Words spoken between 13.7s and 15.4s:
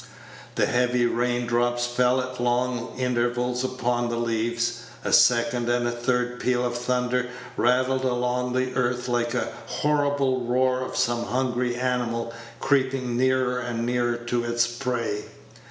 nearer to its prey.